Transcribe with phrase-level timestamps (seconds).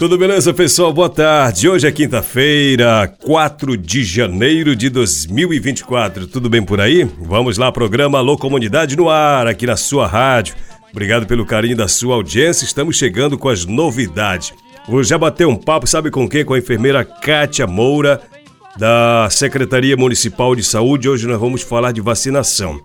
[0.00, 0.94] Tudo beleza, pessoal?
[0.94, 1.68] Boa tarde.
[1.68, 6.26] Hoje é quinta-feira, 4 de janeiro de 2024.
[6.26, 7.04] Tudo bem por aí?
[7.20, 10.54] Vamos lá, programa Alô Comunidade no ar, aqui na sua rádio.
[10.90, 12.64] Obrigado pelo carinho da sua audiência.
[12.64, 14.54] Estamos chegando com as novidades.
[14.88, 16.46] Vou já bater um papo, sabe com quem?
[16.46, 18.22] Com a enfermeira Kátia Moura,
[18.78, 21.10] da Secretaria Municipal de Saúde.
[21.10, 22.80] Hoje nós vamos falar de vacinação.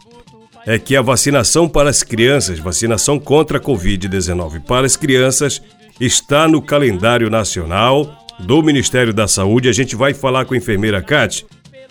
[0.67, 5.61] É que a vacinação para as crianças, vacinação contra a Covid-19 para as crianças,
[5.99, 9.69] está no calendário nacional do Ministério da Saúde.
[9.69, 11.45] A gente vai falar com a enfermeira Kátia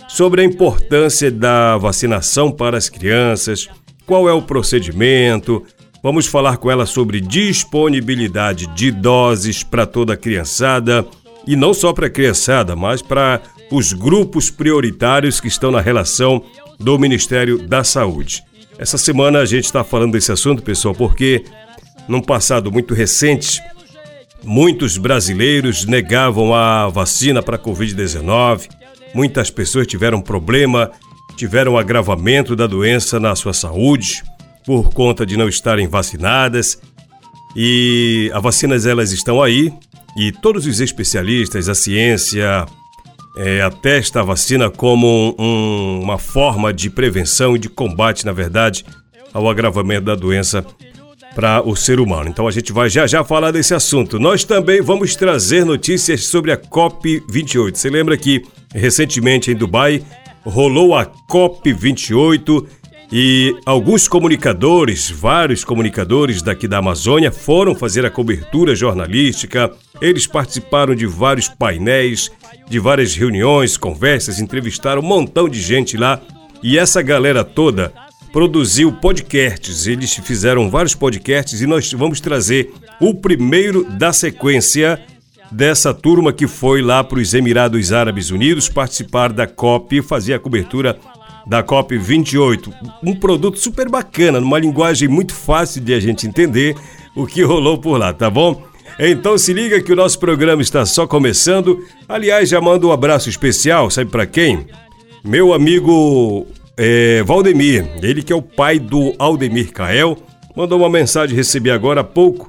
[0.08, 3.69] sobre a importância da vacinação para as crianças,
[4.06, 5.64] qual é o procedimento.
[6.02, 11.06] Vamos falar com ela sobre disponibilidade de doses para toda a criançada
[11.47, 16.44] e não só para a criançada, mas para os grupos prioritários que estão na relação
[16.78, 18.42] do Ministério da Saúde.
[18.78, 21.44] Essa semana a gente está falando desse assunto, pessoal, porque
[22.09, 23.62] num passado muito recente
[24.44, 28.69] Muitos brasileiros negavam a vacina para a Covid-19.
[29.15, 30.91] Muitas pessoas tiveram problema,
[31.37, 34.22] tiveram agravamento da doença na sua saúde
[34.66, 36.78] por conta de não estarem vacinadas.
[37.56, 39.72] E as vacinas elas estão aí
[40.16, 42.66] e todos os especialistas, a ciência,
[43.37, 48.84] é, atesta a vacina como um, uma forma de prevenção e de combate, na verdade,
[49.33, 50.65] ao agravamento da doença
[51.34, 52.28] para o ser humano.
[52.28, 54.19] Então a gente vai já já falar desse assunto.
[54.19, 57.75] Nós também vamos trazer notícias sobre a COP28.
[57.75, 60.03] Você lembra que recentemente em Dubai
[60.45, 62.67] rolou a COP28
[63.12, 69.71] e alguns comunicadores, vários comunicadores daqui da Amazônia foram fazer a cobertura jornalística.
[70.01, 72.31] Eles participaram de vários painéis,
[72.69, 76.21] de várias reuniões, conversas, entrevistaram um montão de gente lá.
[76.62, 77.93] E essa galera toda
[78.34, 79.87] produziu podcasts.
[79.87, 82.69] Eles fizeram vários podcasts e nós vamos trazer
[83.00, 85.00] o primeiro da sequência
[85.53, 90.34] dessa turma que foi lá para os Emirados Árabes Unidos participar da COP e fazer
[90.34, 90.99] a cobertura
[91.47, 92.75] da COP 28.
[93.05, 96.75] Um produto super bacana, numa linguagem muito fácil de a gente entender
[97.15, 98.65] o que rolou por lá, tá bom?
[98.99, 101.87] Então se liga que o nosso programa está só começando.
[102.09, 104.66] Aliás, já mando um abraço especial, sabe para quem?
[105.22, 110.16] Meu amigo é, Valdemir, ele que é o pai do Aldemir Cael,
[110.56, 112.48] mandou uma mensagem, recebi agora há pouco,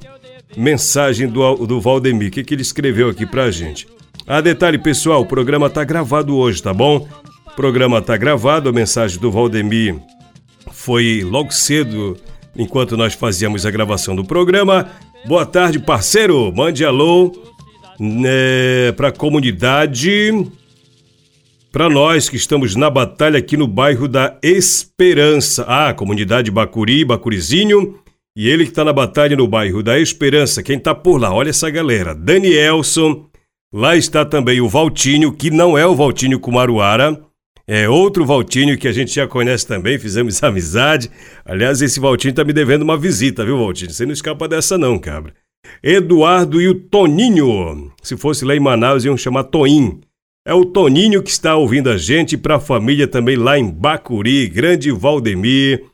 [0.57, 3.87] mensagem do, do Valdemir, o que, que ele escreveu aqui pra gente.
[4.27, 7.07] Ah, detalhe pessoal, o programa tá gravado hoje, tá bom?
[7.45, 9.95] O programa tá gravado, a mensagem do Valdemir
[10.71, 12.17] foi logo cedo,
[12.55, 14.89] enquanto nós fazíamos a gravação do programa.
[15.25, 17.31] Boa tarde, parceiro, mande alô
[17.99, 20.31] né, pra comunidade
[21.75, 25.65] para nós que estamos na batalha aqui no bairro da Esperança.
[25.67, 27.99] Ah, comunidade Bacuri, Bacurizinho.
[28.33, 30.63] E ele que está na batalha no bairro da Esperança.
[30.63, 31.33] Quem está por lá?
[31.33, 32.15] Olha essa galera.
[32.15, 33.25] Danielson.
[33.73, 37.21] Lá está também o Valtinho, que não é o Valtinho Kumaruara.
[37.67, 41.11] É outro Valtinho que a gente já conhece também, fizemos amizade.
[41.43, 43.91] Aliás, esse Valtinho está me devendo uma visita, viu, Valtinho?
[43.91, 45.33] Você não escapa dessa não, cabra.
[45.83, 47.91] Eduardo e o Toninho.
[48.01, 49.99] Se fosse lá em Manaus, iam chamar Toim.
[50.47, 54.47] É o Toninho que está ouvindo a gente para a família também lá em Bacuri,
[54.47, 55.85] grande Valdemir,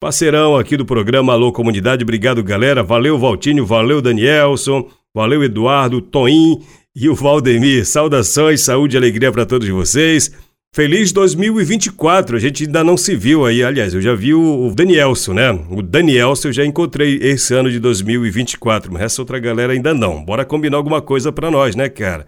[0.00, 2.02] parceirão aqui do programa Alô Comunidade.
[2.02, 2.82] Obrigado, galera.
[2.82, 6.60] Valeu, Valtinho, valeu, Danielson, valeu, Eduardo, Toim
[6.92, 7.86] e o Valdemir.
[7.86, 10.32] Saudações, saúde e alegria para todos vocês.
[10.74, 12.36] Feliz 2024.
[12.36, 15.52] A gente ainda não se viu aí, aliás, eu já vi o Danielson, né?
[15.70, 20.24] O Danielson eu já encontrei esse ano de 2024, mas essa outra galera ainda não.
[20.24, 22.26] Bora combinar alguma coisa para nós, né, cara?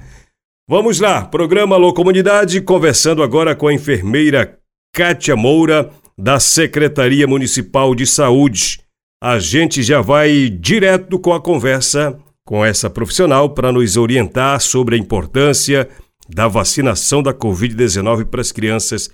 [0.68, 4.60] Vamos lá, programa Alô Comunidade, conversando agora com a enfermeira
[4.94, 8.80] Kátia Moura, da Secretaria Municipal de Saúde.
[9.20, 12.16] A gente já vai direto com a conversa
[12.46, 15.88] com essa profissional para nos orientar sobre a importância
[16.28, 19.10] da vacinação da Covid-19 para as crianças,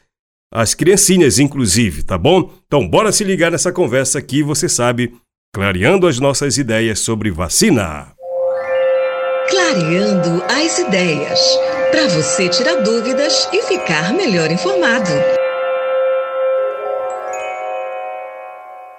[0.53, 2.53] as criancinhas inclusive, tá bom?
[2.67, 5.15] Então bora se ligar nessa conversa aqui, você sabe,
[5.55, 8.18] clareando as nossas ideias sobre vacina.
[9.51, 11.41] Clareando as ideias,
[11.91, 15.11] para você tirar dúvidas e ficar melhor informado.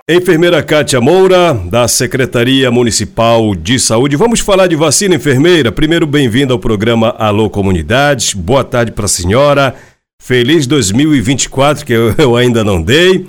[0.10, 4.16] Enfermeira Kátia Moura, da Secretaria Municipal de Saúde.
[4.16, 5.72] Vamos falar de vacina, enfermeira.
[5.72, 8.36] Primeiro, bem-vinda ao programa Alô Comunidade.
[8.36, 9.76] Boa tarde para a senhora.
[10.20, 13.28] Feliz 2024, que eu, eu ainda não dei.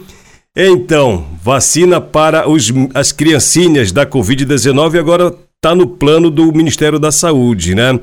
[0.57, 7.13] Então, vacina para os, as criancinhas da Covid-19 agora está no plano do Ministério da
[7.13, 8.01] Saúde, né?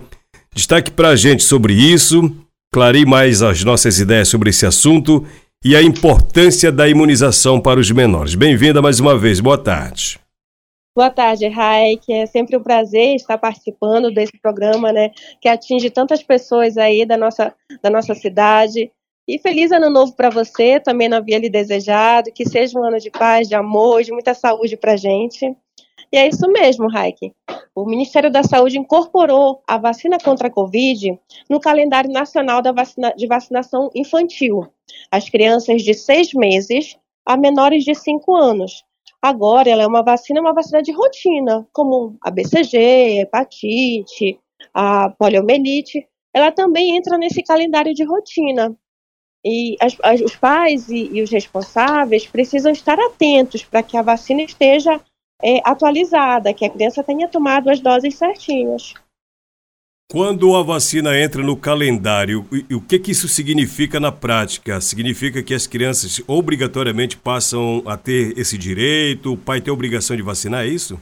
[0.53, 2.21] Destaque para a gente sobre isso,
[2.71, 5.25] clareie mais as nossas ideias sobre esse assunto
[5.65, 8.35] e a importância da imunização para os menores.
[8.35, 10.19] Bem-vinda mais uma vez, boa tarde.
[10.95, 12.13] Boa tarde, Raik.
[12.13, 15.09] É sempre um prazer estar participando desse programa, né,
[15.41, 18.91] que atinge tantas pessoas aí da nossa, da nossa cidade.
[19.27, 22.99] E feliz ano novo para você, também não havia lhe desejado, que seja um ano
[22.99, 25.57] de paz, de amor, de muita saúde para gente.
[26.11, 27.33] E é isso mesmo, Raik.
[27.75, 31.19] O Ministério da Saúde incorporou a vacina contra a Covid
[31.49, 34.67] no calendário nacional vacina, de vacinação infantil.
[35.11, 38.85] As crianças de seis meses a menores de cinco anos.
[39.21, 44.39] Agora, ela é uma vacina, uma vacina de rotina, como a BCG, a hepatite,
[44.73, 46.07] a poliomielite.
[46.33, 48.73] Ela também entra nesse calendário de rotina.
[49.43, 54.01] E as, as, os pais e, e os responsáveis precisam estar atentos para que a
[54.01, 55.01] vacina esteja
[55.41, 58.93] é, atualizada, que a criança tenha tomado as doses certinhas.
[60.09, 64.79] Quando a vacina entra no calendário, o que, que isso significa na prática?
[64.79, 70.15] Significa que as crianças obrigatoriamente passam a ter esse direito, o pai tem a obrigação
[70.15, 70.97] de vacinar, é isso?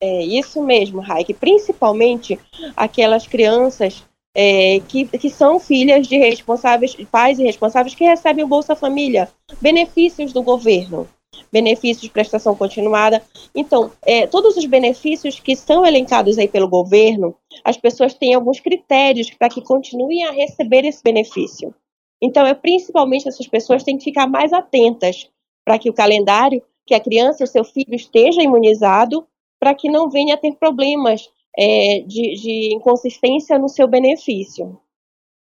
[0.00, 1.34] É isso mesmo, Raik.
[1.34, 2.38] Principalmente
[2.76, 8.48] aquelas crianças é, que, que são filhas de responsáveis, pais e responsáveis que recebem o
[8.48, 9.28] Bolsa Família,
[9.60, 11.08] benefícios do governo
[11.50, 13.22] benefícios de prestação continuada.
[13.54, 17.34] Então, é, todos os benefícios que são elencados aí pelo governo,
[17.64, 21.74] as pessoas têm alguns critérios para que continuem a receber esse benefício.
[22.22, 25.28] Então, é principalmente essas pessoas têm que ficar mais atentas
[25.64, 29.26] para que o calendário, que a criança, o seu filho esteja imunizado,
[29.58, 34.78] para que não venha a ter problemas é, de, de inconsistência no seu benefício.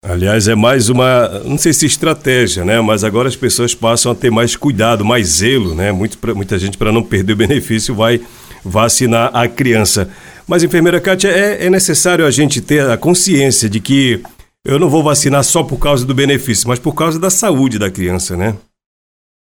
[0.06, 2.79] Aliás, é mais uma, não sei se estratégia, né?
[2.79, 5.93] Mas agora as pessoas passam a ter mais cuidado, mais zelo, né?
[5.93, 8.21] Muito, muita gente, para não perder o benefício, vai
[8.62, 10.11] vacinar a criança.
[10.47, 14.23] Mas, enfermeira Kátia, é, é necessário a gente ter a consciência de que
[14.62, 17.91] eu não vou vacinar só por causa do benefício, mas por causa da saúde da
[17.91, 18.55] criança, né?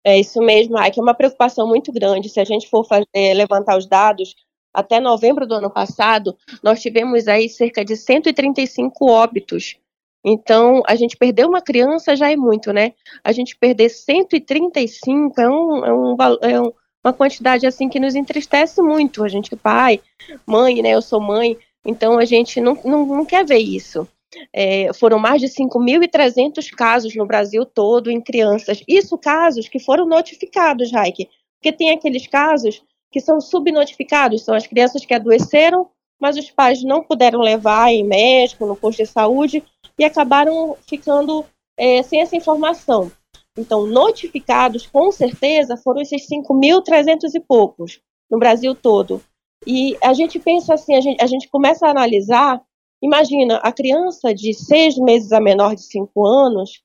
[0.06, 1.00] É isso mesmo, Ike.
[1.00, 2.30] É uma preocupação muito grande.
[2.30, 4.36] Se a gente for fazer, levantar os dados,
[4.72, 9.81] até novembro do ano passado, nós tivemos aí cerca de 135 óbitos
[10.23, 12.94] então, a gente perder uma criança já é muito, né?
[13.23, 16.71] A gente perder 135 é, um, é, um, é um,
[17.03, 19.23] uma quantidade assim que nos entristece muito.
[19.23, 20.00] A gente, pai,
[20.45, 20.91] mãe, né?
[20.91, 24.07] Eu sou mãe, então a gente não, não, não quer ver isso.
[24.54, 28.81] É, foram mais de 5.300 casos no Brasil todo em crianças.
[28.87, 31.28] Isso casos que foram notificados, Raik.
[31.59, 36.81] Porque tem aqueles casos que são subnotificados, são as crianças que adoeceram, mas os pais
[36.83, 39.63] não puderam levar em médico, no posto de saúde,
[40.02, 41.46] e acabaram ficando
[41.78, 43.12] é, sem essa informação.
[43.56, 49.22] Então, notificados, com certeza, foram esses 5.300 e poucos no Brasil todo.
[49.68, 52.60] E a gente pensa assim, a gente, a gente começa a analisar,
[53.00, 56.81] imagina, a criança de seis meses a menor de cinco anos,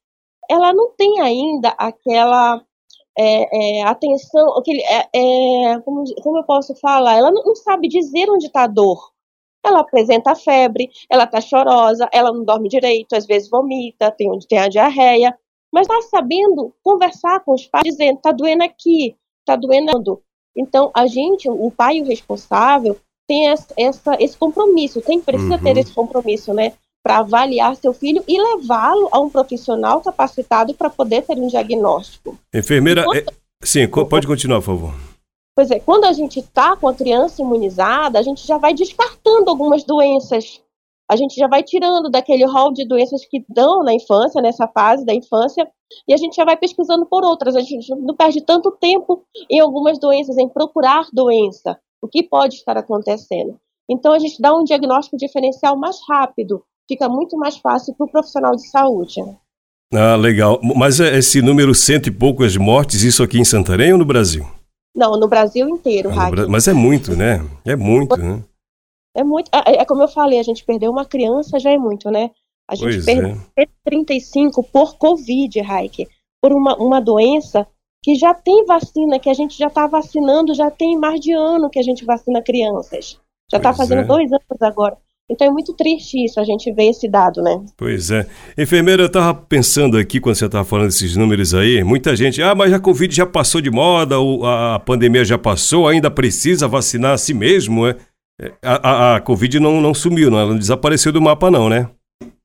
[0.50, 2.62] ela não tem ainda aquela
[3.18, 7.88] é, é, atenção, aquele, é, é, como, como eu posso falar, ela não, não sabe
[7.88, 9.15] dizer onde está a dor
[9.68, 14.58] ela apresenta febre, ela está chorosa, ela não dorme direito, às vezes vomita, tem tem
[14.58, 15.36] a diarreia,
[15.72, 20.22] mas está sabendo conversar com os pais, dizendo, está doendo aqui, está doendo.
[20.56, 22.96] Então, a gente, o pai o responsável,
[23.28, 25.62] tem essa, essa esse compromisso, tem, precisa uhum.
[25.62, 26.72] ter esse compromisso, né?
[27.02, 32.38] Para avaliar seu filho e levá-lo a um profissional capacitado para poder ter um diagnóstico.
[32.54, 33.28] Enfermeira, Enquanto...
[33.28, 33.34] é...
[33.62, 35.15] sim, pode continuar, por favor.
[35.56, 39.48] Pois é, quando a gente está com a criança imunizada, a gente já vai descartando
[39.48, 40.60] algumas doenças.
[41.10, 45.06] A gente já vai tirando daquele rol de doenças que dão na infância, nessa fase
[45.06, 45.66] da infância,
[46.06, 47.56] e a gente já vai pesquisando por outras.
[47.56, 52.56] A gente não perde tanto tempo em algumas doenças, em procurar doença, o que pode
[52.56, 53.56] estar acontecendo.
[53.88, 58.10] Então, a gente dá um diagnóstico diferencial mais rápido, fica muito mais fácil para o
[58.10, 59.22] profissional de saúde.
[59.94, 60.58] Ah, legal.
[60.60, 64.44] Mas é esse número cento e poucas mortes, isso aqui em Santarém ou no Brasil?
[64.96, 66.30] Não, no Brasil inteiro, ah.
[66.48, 67.44] Mas é muito, né?
[67.66, 68.42] É muito, né?
[69.14, 69.50] É muito.
[69.52, 72.30] É, é, como eu falei, a gente perdeu uma criança já é muito, né?
[72.68, 73.68] A gente pois perdeu é.
[73.84, 76.08] 35 por Covid, Raik.
[76.42, 77.66] Por uma, uma doença
[78.02, 81.68] que já tem vacina, que a gente já está vacinando, já tem mais de ano
[81.68, 83.20] que a gente vacina crianças.
[83.50, 84.04] Já está fazendo é.
[84.04, 84.96] dois anos agora.
[85.28, 87.64] Então é muito triste isso, a gente ver esse dado, né?
[87.76, 88.26] Pois é.
[88.56, 92.54] Enfermeira, eu estava pensando aqui, quando você estava falando desses números aí, muita gente, ah,
[92.54, 94.14] mas a Covid já passou de moda,
[94.44, 97.96] a pandemia já passou, ainda precisa vacinar a si mesmo, é?
[98.62, 101.90] A, a, a Covid não, não sumiu, não, ela não desapareceu do mapa não, né?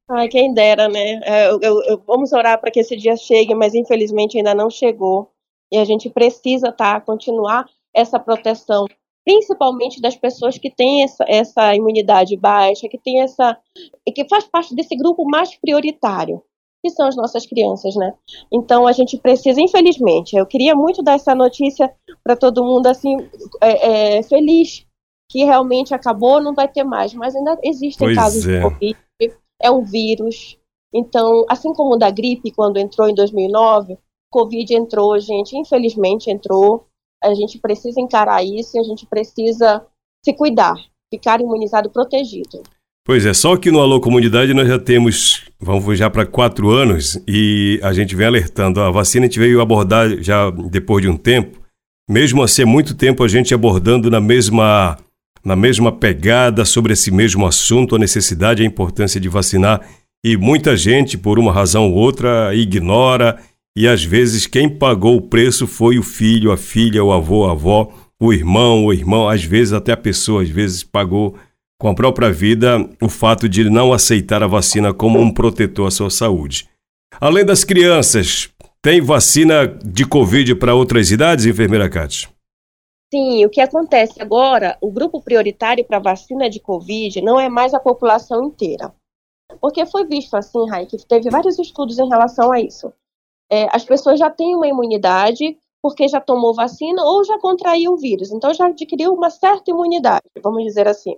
[0.10, 1.22] Ai, quem dera, né?
[1.24, 4.70] É, eu, eu, eu, vamos orar para que esse dia chegue, mas infelizmente ainda não
[4.70, 5.30] chegou.
[5.72, 8.88] E a gente precisa, tá, continuar essa proteção
[9.26, 13.58] principalmente das pessoas que têm essa, essa imunidade baixa, que tem essa
[14.06, 16.42] e que faz parte desse grupo mais prioritário,
[16.84, 18.14] que são as nossas crianças, né?
[18.52, 23.16] Então a gente precisa, infelizmente, eu queria muito dar essa notícia para todo mundo assim
[23.62, 24.86] é, é, feliz
[25.30, 28.58] que realmente acabou, não vai ter mais, mas ainda existem pois casos é.
[28.58, 28.98] de Covid,
[29.62, 30.58] é um vírus.
[30.94, 33.98] Então, assim como da gripe quando entrou em 2009,
[34.30, 36.86] Covid entrou, gente, infelizmente entrou
[37.24, 39.86] a gente precisa encarar isso e a gente precisa
[40.24, 40.76] se cuidar,
[41.14, 42.62] ficar imunizado, protegido.
[43.04, 47.20] Pois é, só que no Alô Comunidade nós já temos, vamos já para quatro anos
[47.28, 48.80] e a gente vem alertando.
[48.80, 51.60] A vacina a gente veio abordar já depois de um tempo,
[52.08, 54.98] mesmo assim, muito tempo a gente abordando na mesma,
[55.44, 59.82] na mesma pegada sobre esse mesmo assunto, a necessidade a importância de vacinar.
[60.24, 63.40] E muita gente, por uma razão ou outra, ignora
[63.76, 67.52] e às vezes quem pagou o preço foi o filho, a filha, o avô, a
[67.52, 71.36] avó, o irmão, o irmão, às vezes até a pessoa, às vezes pagou
[71.80, 75.92] com a própria vida o fato de não aceitar a vacina como um protetor à
[75.92, 76.70] sua saúde.
[77.20, 78.50] Além das crianças,
[78.82, 82.30] tem vacina de Covid para outras idades, enfermeira Cátia?
[83.14, 87.74] Sim, o que acontece agora, o grupo prioritário para vacina de Covid não é mais
[87.74, 88.94] a população inteira.
[89.60, 92.94] Porque foi visto assim, Raik, teve vários estudos em relação a isso
[93.52, 97.98] é, as pessoas já têm uma imunidade porque já tomou vacina ou já contraiu o
[97.98, 101.18] vírus, então já adquiriu uma certa imunidade, vamos dizer assim.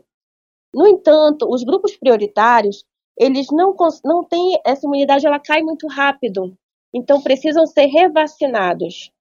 [0.74, 2.84] No entanto, os grupos prioritários,
[3.18, 6.58] eles não, não têm essa imunidade, ela cai muito rápido,
[6.94, 9.12] então precisam ser revacinados.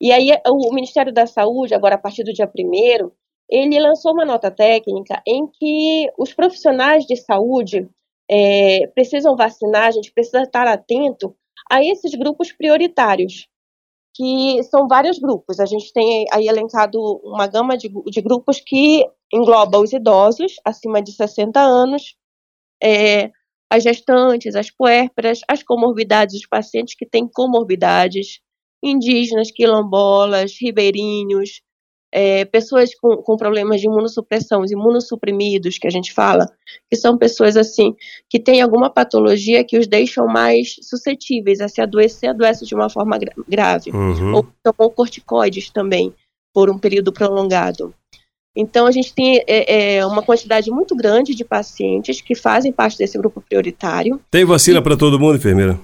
[0.00, 3.10] E aí o Ministério da Saúde, agora a partir do dia 1
[3.48, 7.88] ele lançou uma nota técnica em que os profissionais de saúde
[8.30, 11.34] é, precisam vacinar, a gente precisa estar atento
[11.70, 13.46] a esses grupos prioritários,
[14.14, 15.60] que são vários grupos.
[15.60, 21.00] A gente tem aí elencado uma gama de, de grupos que engloba os idosos acima
[21.00, 22.16] de 60 anos,
[22.82, 23.30] é,
[23.70, 28.40] as gestantes, as puérperas, as comorbidades, os pacientes que têm comorbidades,
[28.82, 31.62] indígenas, quilombolas, ribeirinhos,
[32.12, 36.50] é, pessoas com, com, problemas de imunossupressão, os imunossuprimidos, que a gente fala,
[36.90, 37.94] que são pessoas assim,
[38.28, 42.90] que têm alguma patologia que os deixam mais suscetíveis a se adoecer, adoecem de uma
[42.90, 43.90] forma gra grave.
[43.90, 44.34] Uhum.
[44.34, 46.12] Ou tomam corticoides também,
[46.52, 47.94] por um período prolongado.
[48.56, 52.98] Então, a gente tem é, é, uma quantidade muito grande de pacientes que fazem parte
[52.98, 54.20] desse grupo prioritário.
[54.28, 55.78] Tem vacina para todo mundo, enfermeira?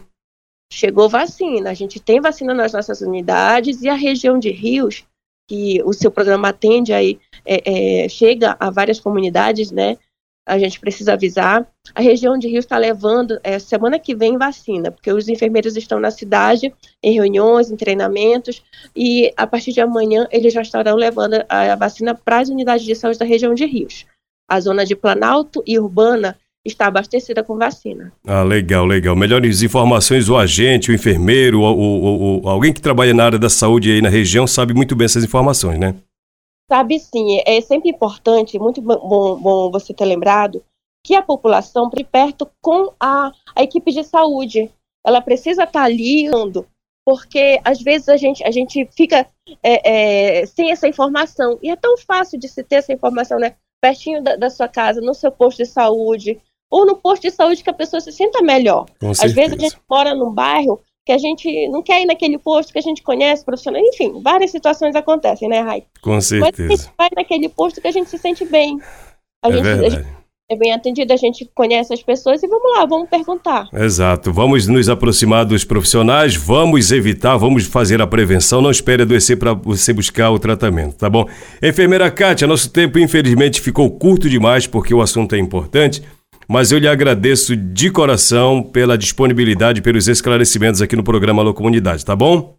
[0.72, 1.70] Chegou vacina.
[1.70, 5.04] A gente tem vacina nas nossas unidades e a região de Rios
[5.48, 9.96] que o seu programa atende aí, é, é, chega a várias comunidades, né?
[10.44, 11.66] A gente precisa avisar.
[11.94, 15.98] A região de Rio está levando, é, semana que vem, vacina, porque os enfermeiros estão
[15.98, 16.72] na cidade,
[17.02, 18.62] em reuniões, em treinamentos,
[18.94, 22.86] e a partir de amanhã eles já estarão levando a, a vacina para as unidades
[22.86, 24.06] de saúde da região de Rios.
[24.48, 28.12] A zona de Planalto e Urbana está abastecida com vacina.
[28.26, 29.14] Ah, legal, legal.
[29.14, 33.48] Melhores informações, o agente, o enfermeiro, o, o, o, alguém que trabalha na área da
[33.48, 35.94] saúde aí na região sabe muito bem essas informações, né?
[36.68, 40.64] Sabe sim, é sempre importante, muito bom, bom você ter lembrado,
[41.04, 44.68] que a população de perto com a, a equipe de saúde.
[45.06, 46.28] Ela precisa estar ali,
[47.04, 49.24] porque às vezes a gente, a gente fica
[49.62, 51.56] é, é, sem essa informação.
[51.62, 53.54] E é tão fácil de se ter essa informação, né?
[53.80, 57.62] Pertinho da, da sua casa, no seu posto de saúde, ou no posto de saúde
[57.62, 58.86] que a pessoa se sinta melhor.
[59.00, 59.34] Com Às certeza.
[59.34, 62.78] vezes a gente mora num bairro que a gente não quer ir naquele posto que
[62.80, 65.84] a gente conhece, profissional, enfim, várias situações acontecem, né, Rai?
[66.02, 66.68] Com certeza.
[66.68, 68.80] Mas a gente vai naquele posto que a gente se sente bem.
[69.40, 70.06] A, é gente, a gente
[70.48, 73.68] é bem atendido, a gente conhece as pessoas e vamos lá, vamos perguntar.
[73.72, 74.32] Exato.
[74.32, 79.54] Vamos nos aproximar dos profissionais, vamos evitar, vamos fazer a prevenção, não espere adoecer para
[79.54, 81.28] você buscar o tratamento, tá bom?
[81.62, 86.02] Enfermeira Kátia, nosso tempo infelizmente ficou curto demais porque o assunto é importante.
[86.48, 92.04] Mas eu lhe agradeço de coração pela disponibilidade, pelos esclarecimentos aqui no programa Alô Comunidade,
[92.04, 92.56] tá bom?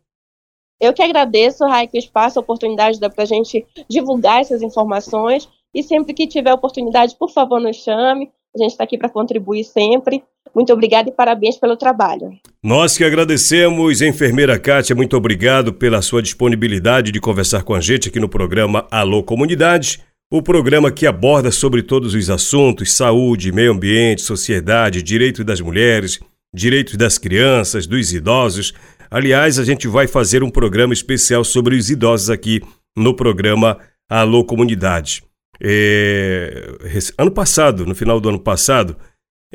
[0.79, 5.49] Eu que agradeço, Raik, o espaço, a oportunidade para a gente divulgar essas informações.
[5.73, 8.29] E sempre que tiver oportunidade, por favor, nos chame.
[8.55, 10.23] A gente está aqui para contribuir sempre.
[10.55, 12.31] Muito obrigada e parabéns pelo trabalho.
[12.63, 18.09] Nós que agradecemos, enfermeira Kátia, muito obrigado pela sua disponibilidade de conversar com a gente
[18.09, 23.71] aqui no programa Alô Comunidade, o programa que aborda sobre todos os assuntos: saúde, meio
[23.71, 26.19] ambiente, sociedade, direitos das mulheres,
[26.53, 28.73] direitos das crianças, dos idosos.
[29.09, 32.61] Aliás, a gente vai fazer um programa especial sobre os idosos aqui
[32.95, 33.77] no programa
[34.09, 35.23] Alô Comunidade.
[35.61, 36.75] É,
[37.17, 38.97] ano passado, no final do ano passado,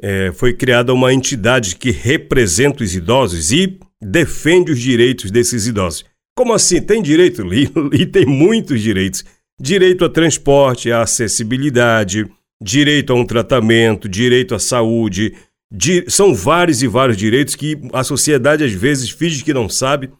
[0.01, 6.05] é, foi criada uma entidade que representa os idosos e defende os direitos desses idosos.
[6.35, 6.81] Como assim?
[6.81, 7.43] Tem direito?
[7.93, 9.23] E tem muitos direitos.
[9.63, 12.29] Direito a transporte, a acessibilidade,
[12.61, 15.35] direito a um tratamento, direito à saúde.
[15.73, 16.05] Di...
[16.09, 20.11] São vários e vários direitos que a sociedade às vezes finge que não sabe,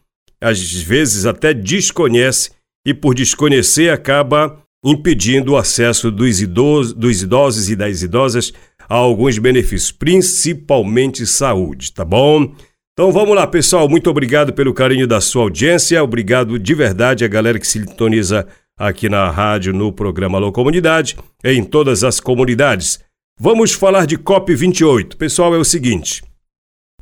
[0.41, 2.51] às vezes até desconhece
[2.87, 8.53] e por desconhecer acaba impedindo o acesso dos idosos, dos idosos e das idosas
[8.87, 12.55] a alguns benefícios, principalmente saúde, tá bom?
[12.93, 13.89] Então vamos lá, pessoal.
[13.89, 16.01] Muito obrigado pelo carinho da sua audiência.
[16.01, 21.17] Obrigado de verdade a galera que se sintoniza aqui na rádio, no programa Alô Comunidade,
[21.43, 22.99] em todas as comunidades.
[23.39, 25.15] Vamos falar de COP28.
[25.15, 26.23] Pessoal, é o seguinte: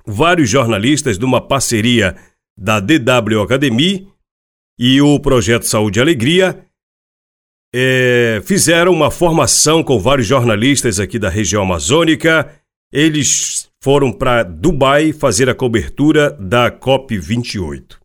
[0.05, 2.15] vários jornalistas de uma parceria
[2.57, 4.07] da DW Academy
[4.79, 6.65] e o Projeto Saúde e Alegria
[7.73, 12.53] é, fizeram uma formação com vários jornalistas aqui da região amazônica.
[12.91, 18.00] Eles foram para Dubai fazer a cobertura da COP28.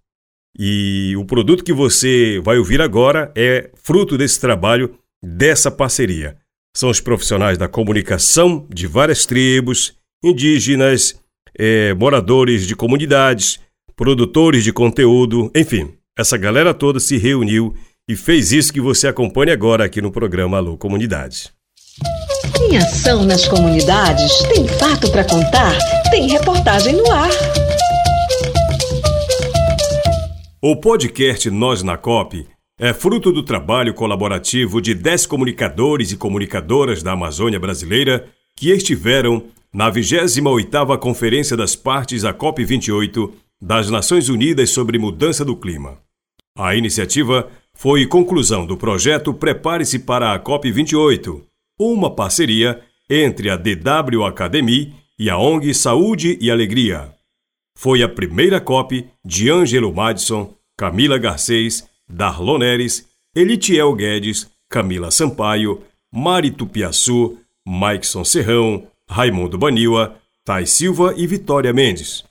[0.59, 6.37] E o produto que você vai ouvir agora é fruto desse trabalho, dessa parceria.
[6.75, 11.19] São os profissionais da comunicação de várias tribos, indígenas,
[11.59, 13.61] é, moradores de comunidades,
[13.95, 17.75] produtores de conteúdo, enfim, essa galera toda se reuniu
[18.09, 21.51] e fez isso que você acompanha agora aqui no programa Alô Comunidade.
[22.59, 24.39] Tem ação nas comunidades?
[24.55, 25.77] Tem fato para contar?
[26.11, 27.31] Tem reportagem no ar.
[30.63, 32.47] O podcast Nós na COP
[32.81, 39.45] é fruto do trabalho colaborativo de 10 comunicadores e comunicadoras da Amazônia brasileira que estiveram
[39.71, 45.99] na 28ª Conferência das Partes à COP28 das Nações Unidas sobre Mudança do Clima.
[46.57, 51.43] A iniciativa foi conclusão do projeto Prepare-se para a COP28,
[51.79, 57.16] uma parceria entre a DW Academy e a ONG Saúde e Alegria.
[57.79, 65.83] Foi a primeira COP de Ângelo Madison, Camila Garcês, Darlon Neres, Elitiel Guedes, Camila Sampaio,
[66.11, 72.25] Mari Tupiaçu, Maikson Serrão, Raimundo Baniwa, Thais Silva e Vitória Mendes.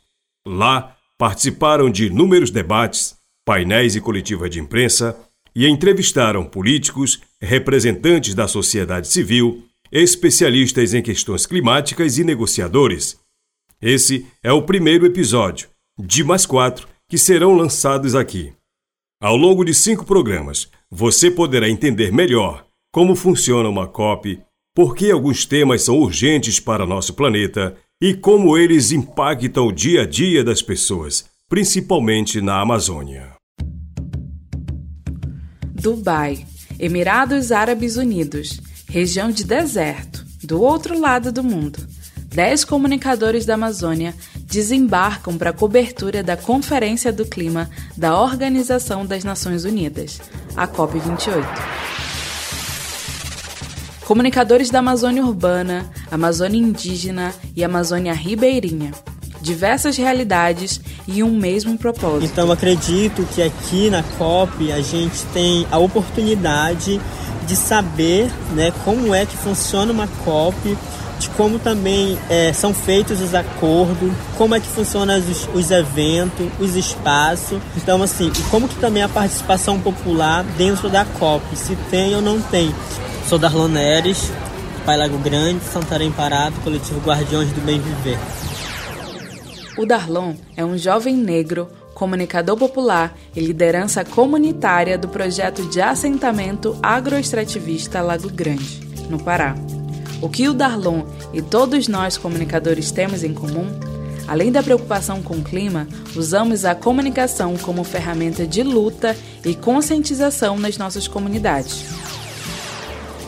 [0.48, 5.16] Lá participaram de inúmeros debates, painéis e coletiva de imprensa,
[5.56, 13.24] e entrevistaram políticos, representantes da sociedade civil, especialistas em questões climáticas e negociadores.
[13.88, 18.52] Esse é o primeiro episódio, de mais quatro, que serão lançados aqui.
[19.22, 24.42] Ao longo de cinco programas, você poderá entender melhor como funciona uma COP,
[24.76, 30.02] por que alguns temas são urgentes para nosso planeta e como eles impactam o dia
[30.02, 33.34] a dia das pessoas, principalmente na Amazônia.
[35.76, 36.44] Dubai,
[36.80, 41.78] Emirados Árabes Unidos, região de deserto, do outro lado do mundo.
[42.36, 49.24] Dez comunicadores da Amazônia desembarcam para a cobertura da Conferência do Clima da Organização das
[49.24, 50.20] Nações Unidas,
[50.54, 51.46] a COP28.
[54.06, 58.92] Comunicadores da Amazônia Urbana, Amazônia Indígena e Amazônia Ribeirinha
[59.42, 62.26] diversas realidades e um mesmo propósito.
[62.26, 67.00] Então acredito que aqui na COP a gente tem a oportunidade
[67.46, 70.76] de saber né, como é que funciona uma COP,
[71.20, 76.48] de como também é, são feitos os acordos, como é que funcionam os, os, eventos,
[76.60, 77.60] os espaços.
[77.78, 82.22] Então, assim, e como que também a participação popular dentro da COP, se tem ou
[82.22, 82.74] não tem.
[83.28, 84.32] Sou Darlon Neres,
[84.86, 88.20] Pai Lago Grande, Santarém Parado, coletivo Guardiões do Bem Viver.
[89.78, 96.78] O Darlon é um jovem negro, comunicador popular e liderança comunitária do projeto de assentamento
[96.84, 99.56] agroextrativista Lago Grande, no Pará.
[100.26, 103.68] O que o Darlon e todos nós comunicadores temos em comum?
[104.28, 110.58] Além da preocupação com o clima, usamos a comunicação como ferramenta de luta e conscientização
[110.58, 111.86] nas nossas comunidades.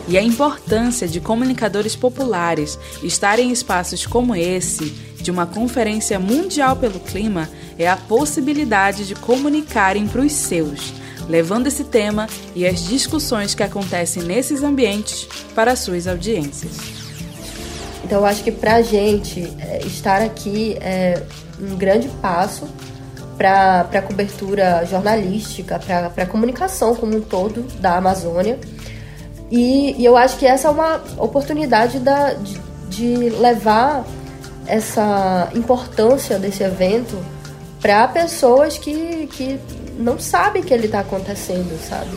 [0.08, 4.86] E a importância de comunicadores populares estarem em espaços como esse,
[5.22, 10.92] de uma Conferência Mundial pelo Clima, é a possibilidade de comunicarem para os seus,
[11.28, 16.72] levando esse tema e as discussões que acontecem nesses ambientes para suas audiências.
[18.02, 21.22] Então, eu acho que para a gente é, estar aqui é
[21.60, 22.66] um grande passo
[23.36, 28.58] para a cobertura jornalística, para a comunicação como um todo da Amazônia.
[29.50, 34.04] E, e, eu acho que essa é uma oportunidade da, de, de levar
[34.66, 37.18] essa importância desse evento
[37.80, 39.58] para pessoas que, que
[39.98, 42.16] não sabem que ele está acontecendo, sabe?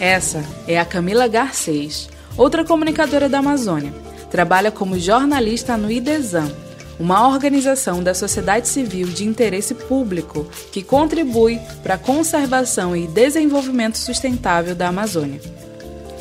[0.00, 3.94] Essa é a Camila Garcês, outra comunicadora da Amazônia.
[4.30, 6.52] Trabalha como jornalista no IDESAM,
[6.98, 13.96] uma organização da sociedade civil de interesse público que contribui para a conservação e desenvolvimento
[13.96, 15.40] sustentável da Amazônia.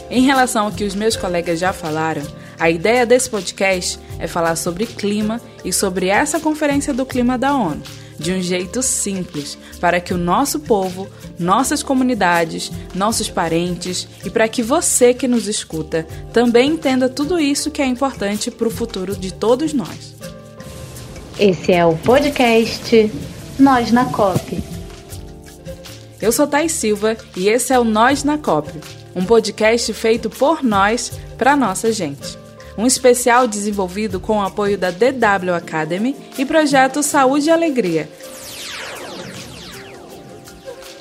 [0.09, 2.21] Em relação ao que os meus colegas já falaram,
[2.59, 7.55] a ideia desse podcast é falar sobre clima e sobre essa Conferência do Clima da
[7.55, 7.81] ONU,
[8.19, 14.47] de um jeito simples, para que o nosso povo, nossas comunidades, nossos parentes e para
[14.47, 19.15] que você que nos escuta também entenda tudo isso que é importante para o futuro
[19.15, 20.15] de todos nós.
[21.39, 23.11] Esse é o podcast
[23.59, 24.63] Nós na COP.
[26.19, 28.71] Eu sou Thais Silva e esse é o Nós na COP,
[29.15, 32.46] um podcast feito por nós para nossa gente.
[32.77, 38.07] Um especial desenvolvido com o apoio da DW Academy e projeto Saúde e Alegria.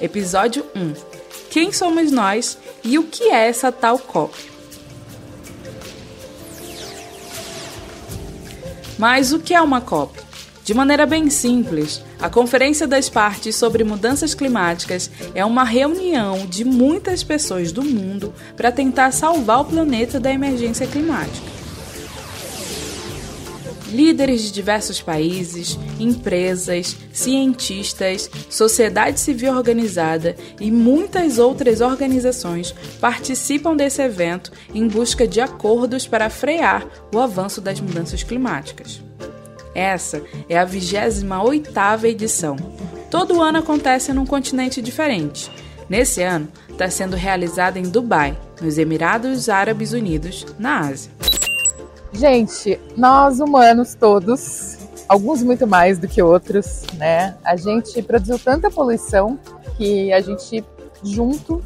[0.00, 0.94] Episódio 1.
[1.50, 4.34] Quem somos nós e o que é essa tal COP?
[8.98, 10.18] Mas o que é uma COP?
[10.64, 16.64] De maneira bem simples, a Conferência das Partes sobre Mudanças Climáticas é uma reunião de
[16.64, 21.55] muitas pessoas do mundo para tentar salvar o planeta da emergência climática.
[23.92, 34.02] Líderes de diversos países, empresas, cientistas, sociedade civil organizada e muitas outras organizações participam desse
[34.02, 39.00] evento em busca de acordos para frear o avanço das mudanças climáticas.
[39.74, 42.56] Essa é a 28ª edição.
[43.10, 45.50] Todo ano acontece num continente diferente.
[45.88, 51.15] Nesse ano, está sendo realizada em Dubai, nos Emirados Árabes Unidos, na Ásia.
[52.16, 57.36] Gente, nós humanos todos, alguns muito mais do que outros, né?
[57.44, 59.38] A gente produziu tanta poluição
[59.76, 60.64] que a gente
[61.02, 61.62] junto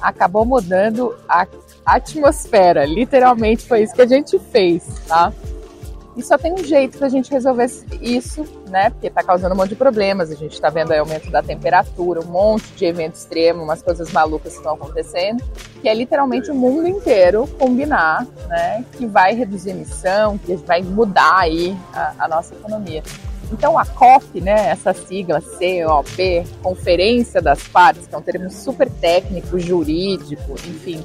[0.00, 1.44] acabou mudando a
[1.84, 2.84] atmosfera.
[2.84, 5.32] Literalmente foi isso que a gente fez, tá?
[6.20, 7.66] E só tem um jeito para a gente resolver
[7.98, 8.90] isso, né?
[8.90, 10.30] Porque está causando um monte de problemas.
[10.30, 14.12] A gente está vendo aí aumento da temperatura, um monte de evento extremo, umas coisas
[14.12, 15.42] malucas que estão acontecendo.
[15.80, 18.84] Que é literalmente o mundo inteiro combinar, né?
[18.98, 23.02] Que vai reduzir emissão, que vai mudar aí a, a nossa economia.
[23.50, 28.90] Então a COP, né, essa sigla COP, Conferência das Partes, que é um termo super
[28.90, 31.02] técnico, jurídico, enfim,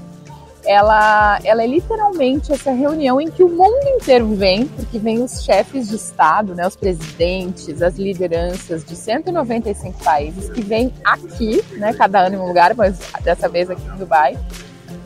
[0.66, 5.44] ela, ela é literalmente essa reunião em que o mundo inteiro vem, porque vem os
[5.44, 11.94] chefes de Estado, né, os presidentes, as lideranças de 195 países que vêm aqui, né,
[11.94, 14.38] cada ano em um lugar, mas dessa vez aqui em Dubai,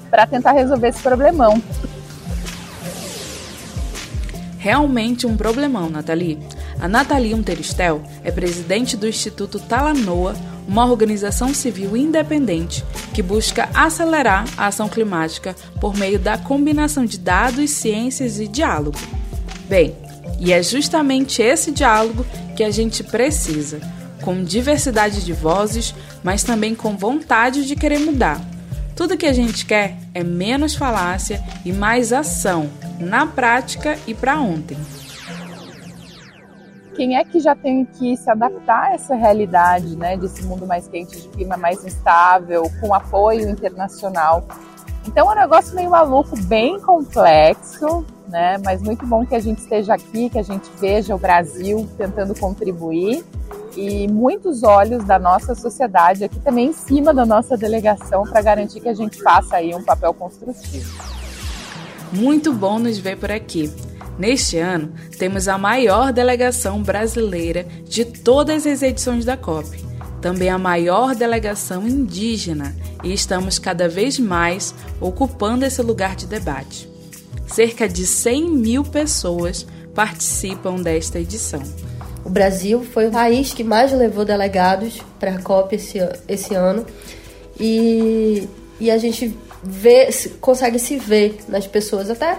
[0.09, 1.61] para tentar resolver esse problemão.
[4.57, 6.37] Realmente um problemão, Nathalie.
[6.81, 10.33] A Nathalie Unterstel é presidente do Instituto Talanoa,
[10.69, 17.17] uma organização civil independente que busca acelerar a ação climática por meio da combinação de
[17.17, 18.99] dados, ciências e diálogo.
[19.67, 19.95] Bem,
[20.39, 22.23] e é justamente esse diálogo
[22.55, 23.79] que a gente precisa,
[24.21, 28.39] com diversidade de vozes, mas também com vontade de querer mudar.
[28.95, 34.39] Tudo que a gente quer é menos falácia e mais ação, na prática e para
[34.39, 34.77] ontem
[36.95, 40.87] quem é que já tem que se adaptar a essa realidade, né, desse mundo mais
[40.87, 44.43] quente, de clima mais instável, com apoio internacional.
[45.07, 49.59] Então é um negócio meio maluco, bem complexo, né, mas muito bom que a gente
[49.59, 53.23] esteja aqui, que a gente veja o Brasil tentando contribuir
[53.75, 58.81] e muitos olhos da nossa sociedade aqui também em cima da nossa delegação para garantir
[58.81, 60.91] que a gente faça aí um papel construtivo.
[62.11, 63.71] Muito bom nos ver por aqui.
[64.19, 69.81] Neste ano, temos a maior delegação brasileira de todas as edições da COP,
[70.21, 76.89] também a maior delegação indígena, e estamos cada vez mais ocupando esse lugar de debate.
[77.47, 81.63] Cerca de 100 mil pessoas participam desta edição.
[82.25, 86.85] O Brasil foi o país que mais levou delegados para a COP esse, esse ano
[87.57, 88.49] e,
[88.81, 90.09] e a gente vê,
[90.41, 92.37] consegue se ver nas pessoas, até,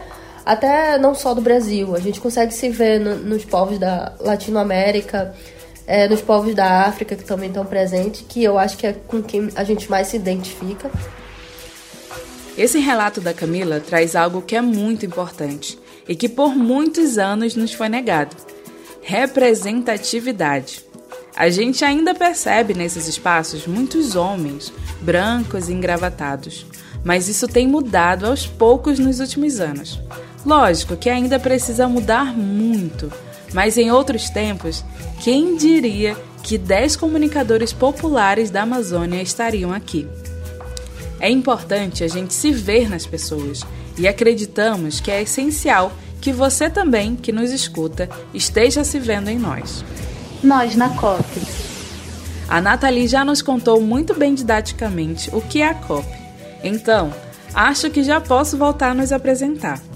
[0.50, 1.94] até não só do Brasil.
[1.94, 5.32] A gente consegue se ver no, nos povos da Latinoamérica,
[5.86, 9.22] é, nos povos da África que também estão presentes, que eu acho que é com
[9.22, 10.90] quem a gente mais se identifica.
[12.58, 17.54] Esse relato da Camila traz algo que é muito importante e que por muitos anos
[17.54, 18.34] nos foi negado:
[19.02, 20.84] representatividade.
[21.36, 26.66] A gente ainda percebe nesses espaços muitos homens, brancos e engravatados,
[27.04, 30.00] mas isso tem mudado aos poucos nos últimos anos.
[30.44, 33.12] Lógico que ainda precisa mudar muito,
[33.52, 34.84] mas em outros tempos,
[35.22, 40.08] quem diria que 10 comunicadores populares da Amazônia estariam aqui?
[41.18, 43.60] É importante a gente se ver nas pessoas
[43.98, 49.38] e acreditamos que é essencial que você também, que nos escuta, esteja se vendo em
[49.38, 49.84] nós.
[50.42, 51.24] Nós na COP.
[52.48, 56.08] A Nathalie já nos contou muito bem didaticamente o que é a COP.
[56.64, 57.12] Então,
[57.54, 59.89] acho que já posso voltar a nos apresentar.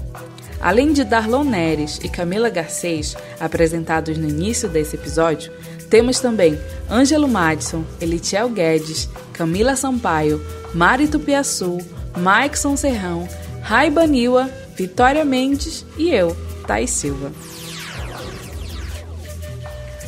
[0.60, 5.52] Além de Darlon Neres e Camila Garcês, apresentados no início desse episódio,
[5.90, 6.58] temos também
[6.90, 11.78] Ângelo Madison, Elitiel Guedes, Camila Sampaio, Mari Tupiaçu,
[12.16, 13.28] Maikson Serrão,
[13.60, 16.36] Raiba Niwa, Vitória Mendes e eu,
[16.66, 17.30] Thais Silva.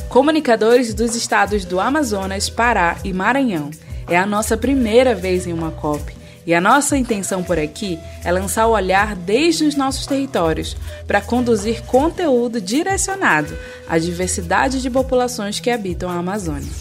[0.09, 3.69] Comunicadores dos estados do Amazonas, Pará e Maranhão.
[4.09, 6.16] É a nossa primeira vez em uma COP
[6.47, 11.19] e a nossa intenção por aqui é lançar o olhar desde os nossos territórios para
[11.19, 13.53] conduzir conteúdo direcionado
[13.85, 16.71] à diversidade de populações que habitam a Amazônia.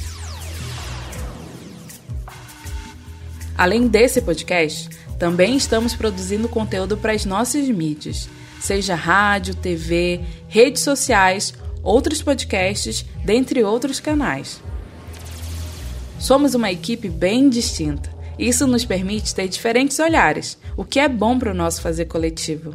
[3.58, 8.28] Além desse podcast, também estamos produzindo conteúdo para as nossas mídias,
[8.60, 11.52] seja rádio, TV, redes sociais,
[11.82, 14.62] outros podcasts, dentre outros canais.
[16.20, 18.15] Somos uma equipe bem distinta.
[18.38, 22.74] Isso nos permite ter diferentes olhares, o que é bom para o nosso fazer coletivo.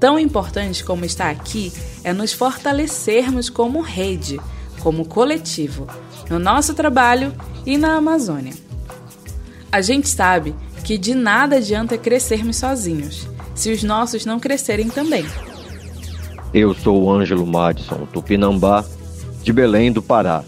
[0.00, 1.72] Tão importante como estar aqui
[2.04, 4.40] é nos fortalecermos como rede,
[4.80, 5.86] como coletivo,
[6.28, 7.32] no nosso trabalho
[7.66, 8.54] e na Amazônia.
[9.70, 15.24] A gente sabe que de nada adianta crescermos sozinhos, se os nossos não crescerem também.
[16.54, 18.84] Eu sou o Ângelo Madison Tupinambá,
[19.42, 20.44] de Belém do Pará,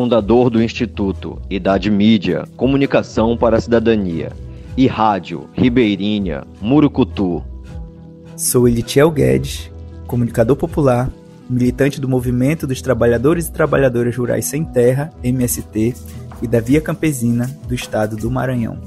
[0.00, 4.32] fundador do Instituto Idade Mídia, Comunicação para a Cidadania
[4.74, 7.44] e Rádio Ribeirinha, Murucutu.
[8.34, 9.70] Sou Elitiel Guedes,
[10.06, 11.10] comunicador popular,
[11.50, 15.94] militante do Movimento dos Trabalhadores e Trabalhadoras Rurais Sem Terra, MST,
[16.40, 18.78] e da Via Campesina do estado do Maranhão.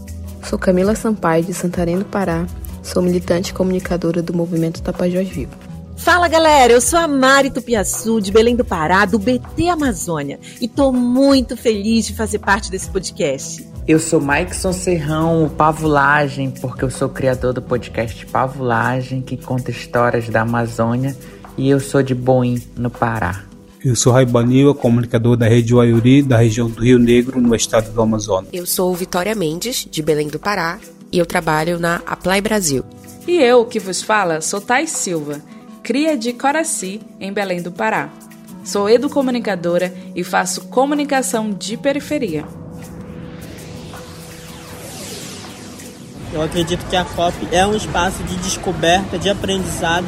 [0.41, 2.47] Sou Camila Sampaio, de Santarém do Pará.
[2.81, 5.62] Sou militante e comunicadora do movimento Tapajós Vivo.
[5.95, 10.67] Fala galera, eu sou a Mari Tupiaçu, de Belém do Pará, do BT Amazônia, e
[10.67, 13.65] tô muito feliz de fazer parte desse podcast.
[13.87, 19.71] Eu sou Maikson Serrão, o Pavulagem, porque eu sou criador do podcast Pavulagem, que conta
[19.71, 21.15] histórias da Amazônia,
[21.57, 23.43] e eu sou de Boim, no Pará.
[23.83, 28.01] Eu sou Raibanil, comunicador da Rede Waiuri, da região do Rio Negro, no estado do
[28.01, 28.49] Amazonas.
[28.53, 30.79] Eu sou Vitória Mendes, de Belém do Pará,
[31.11, 32.83] e eu trabalho na Apply Brasil.
[33.27, 35.41] E eu, que vos fala, sou Thais Silva,
[35.83, 38.07] cria de Coraci, em Belém do Pará.
[38.63, 42.45] Sou educomunicadora e faço comunicação de periferia.
[46.31, 50.07] Eu acredito que a COP é um espaço de descoberta, de aprendizado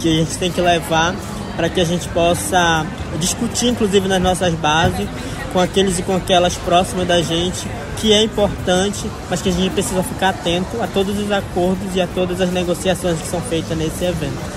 [0.00, 1.14] que a gente tem que levar
[1.56, 2.86] para que a gente possa
[3.18, 5.08] discutir, inclusive nas nossas bases,
[5.52, 9.72] com aqueles e com aquelas próximas da gente, que é importante, mas que a gente
[9.72, 13.76] precisa ficar atento a todos os acordos e a todas as negociações que são feitas
[13.76, 14.55] nesse evento.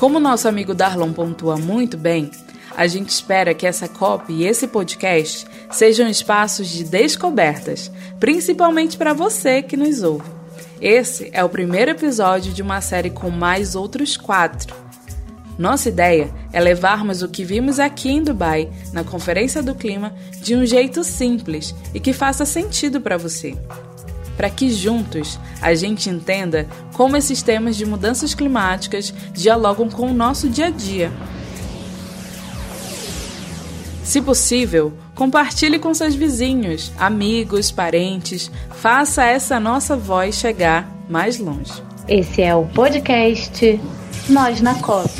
[0.00, 2.30] Como nosso amigo Darlon pontua muito bem,
[2.74, 9.12] a gente espera que essa COP e esse podcast sejam espaços de descobertas, principalmente para
[9.12, 10.24] você que nos ouve.
[10.80, 14.74] Esse é o primeiro episódio de uma série com mais outros quatro.
[15.58, 20.56] Nossa ideia é levarmos o que vimos aqui em Dubai, na Conferência do Clima, de
[20.56, 23.54] um jeito simples e que faça sentido para você.
[24.40, 30.14] Para que juntos a gente entenda como esses temas de mudanças climáticas dialogam com o
[30.14, 31.12] nosso dia a dia.
[34.02, 38.50] Se possível, Compartilhe com seus vizinhos, amigos, parentes.
[38.70, 41.74] Faça essa nossa voz chegar mais longe.
[42.08, 43.78] Esse é o podcast
[44.26, 45.10] Nós na COP.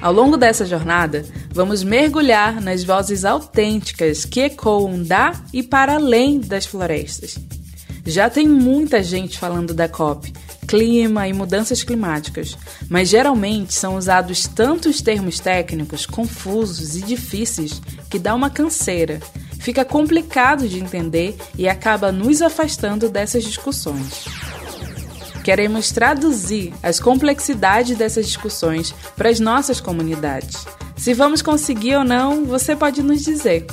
[0.00, 6.38] Ao longo dessa jornada, vamos mergulhar nas vozes autênticas que ecoam da e para além
[6.38, 7.36] das florestas.
[8.04, 10.32] Já tem muita gente falando da COP,
[10.66, 12.56] clima e mudanças climáticas,
[12.88, 19.20] mas geralmente são usados tantos termos técnicos confusos e difíceis que dá uma canseira.
[19.60, 24.24] fica complicado de entender e acaba nos afastando dessas discussões.
[25.44, 30.66] Queremos traduzir as complexidades dessas discussões para as nossas comunidades.
[30.96, 33.66] Se vamos conseguir ou não, você pode nos dizer.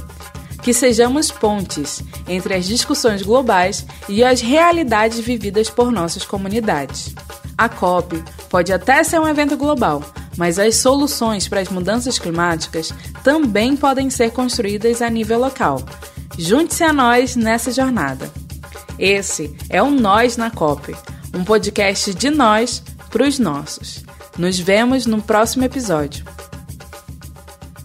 [0.61, 7.13] Que sejamos pontes entre as discussões globais e as realidades vividas por nossas comunidades.
[7.57, 10.03] A COP pode até ser um evento global,
[10.37, 12.93] mas as soluções para as mudanças climáticas
[13.23, 15.81] também podem ser construídas a nível local.
[16.37, 18.31] Junte-se a nós nessa jornada.
[18.97, 20.93] Esse é o Nós na COP
[21.33, 24.03] um podcast de nós para os nossos.
[24.37, 26.25] Nos vemos no próximo episódio.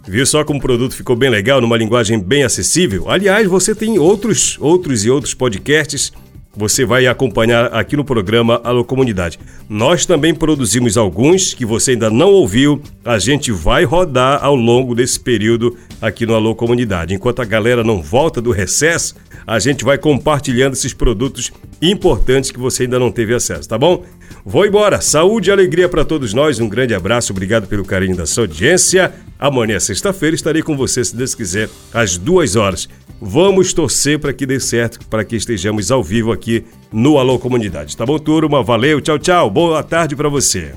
[0.07, 3.11] Viu só como o produto ficou bem legal, numa linguagem bem acessível?
[3.11, 6.13] Aliás, você tem outros, outros e outros podcasts
[6.57, 9.39] você vai acompanhar aqui no programa Alô Comunidade.
[9.69, 14.95] Nós também produzimos alguns que você ainda não ouviu, a gente vai rodar ao longo
[14.95, 17.15] desse período aqui no Alô Comunidade.
[17.15, 22.59] Enquanto a galera não volta do recesso, a gente vai compartilhando esses produtos importantes que
[22.59, 24.05] você ainda não teve acesso, tá bom?
[24.45, 25.01] Vou embora.
[25.01, 26.61] Saúde e alegria para todos nós.
[26.61, 27.33] Um grande abraço.
[27.33, 29.13] Obrigado pelo carinho da sua audiência.
[29.45, 32.89] Amanhã, sexta-feira, estarei com você, se Deus quiser, às duas horas.
[33.21, 37.95] Vamos torcer para que dê certo, para que estejamos ao vivo aqui no Alô Comunidade.
[37.95, 38.63] Tá bom, turma?
[38.63, 39.51] Valeu, tchau, tchau.
[39.51, 40.73] Boa tarde para você.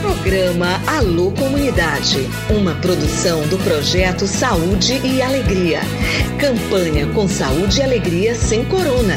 [0.00, 5.80] Programa Alô Comunidade, uma produção do projeto Saúde e Alegria.
[6.38, 9.16] Campanha com Saúde e Alegria sem Corona.